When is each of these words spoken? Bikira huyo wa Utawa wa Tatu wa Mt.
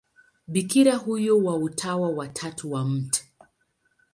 Bikira 0.49 0.95
huyo 0.95 1.37
wa 1.37 1.57
Utawa 1.57 2.09
wa 2.09 2.27
Tatu 2.27 2.71
wa 2.71 2.85
Mt. 2.85 3.25